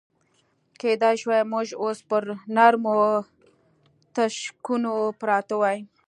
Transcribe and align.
کېدای 0.79 1.15
شوای 1.21 1.41
موږ 1.51 1.67
اوس 1.81 1.99
پر 2.09 2.23
نرمو 2.55 2.95
تشکونو 4.15 4.93
پراته 5.19 5.55
وای. 5.61 5.77